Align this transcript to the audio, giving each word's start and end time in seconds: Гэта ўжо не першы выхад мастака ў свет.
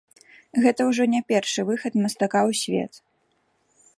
Гэта 0.63 0.81
ўжо 0.89 1.03
не 1.15 1.19
першы 1.33 1.61
выхад 1.69 1.93
мастака 2.05 2.41
ў 2.49 2.61
свет. 2.63 2.93